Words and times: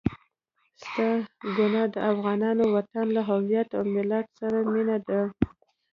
ستا 0.81 1.09
ګناه 1.57 1.87
د 1.93 1.95
افغان 2.11 2.41
وطن 2.75 3.05
له 3.15 3.21
هويت 3.29 3.69
او 3.77 3.83
ملت 3.95 4.27
سره 4.39 4.57
مينه 4.71 4.97
ده. 5.07 5.21